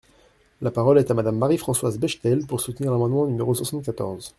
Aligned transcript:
La 0.61 0.71
parole 0.71 0.97
est 0.97 1.11
à 1.11 1.13
Madame 1.13 1.37
Marie-Françoise 1.37 1.99
Bechtel, 1.99 2.47
pour 2.47 2.59
soutenir 2.59 2.91
l’amendement 2.91 3.27
numéro 3.27 3.53
soixante-quatorze. 3.53 4.29